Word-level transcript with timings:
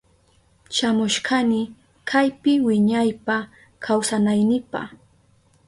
Shamushkani 0.75 1.61
kaypi 2.09 2.51
wiñaypa 2.65 3.35
kawsanaynipa. 3.83 4.81